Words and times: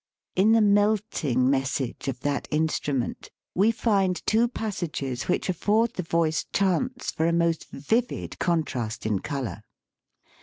In 0.35 0.53
the" 0.53 0.61
melting" 0.77 1.47
message 1.51 2.07
of 2.07 2.21
that 2.21 2.47
instrument 2.49 3.29
we 3.53 3.69
find 3.69 4.25
two 4.25 4.47
passages 4.47 5.25
which 5.27 5.47
afford 5.47 5.93
the 5.93 6.01
voice 6.01 6.43
chance 6.51 7.11
for 7.11 7.27
a 7.27 7.31
most 7.31 7.69
vivid 7.69 8.39
contrast 8.39 9.05
in 9.05 9.19
color. 9.19 9.61